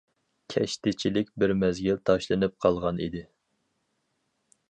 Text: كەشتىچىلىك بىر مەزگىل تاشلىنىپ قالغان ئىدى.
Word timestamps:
كەشتىچىلىك 0.53 1.29
بىر 1.43 1.53
مەزگىل 1.63 2.01
تاشلىنىپ 2.11 2.57
قالغان 2.67 3.03
ئىدى. 3.09 3.25